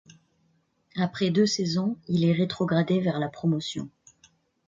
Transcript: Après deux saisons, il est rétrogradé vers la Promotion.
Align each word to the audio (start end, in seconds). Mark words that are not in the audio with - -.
Après 0.95 1.29
deux 1.29 1.45
saisons, 1.45 1.95
il 2.07 2.25
est 2.25 2.31
rétrogradé 2.33 3.01
vers 3.01 3.19
la 3.19 3.29
Promotion. 3.29 3.87